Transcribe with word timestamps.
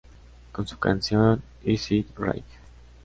Con 0.51 0.65
su 0.67 0.79
canción 0.79 1.43
"Is 1.63 1.91
it 1.91 2.07
right? 2.17 2.43